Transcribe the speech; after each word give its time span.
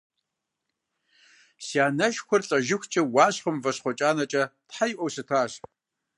Си 1.65 1.77
анэшхуэр 1.87 2.41
лӏэжыхукӏэ 2.49 3.01
«Уащхъуэ 3.13 3.51
мывэщхъуэ 3.55 3.91
кӏанэкӏэ» 3.99 4.43
тхьэ 4.67 4.85
иӏуэу 4.91 5.11
щытащ. 5.13 5.51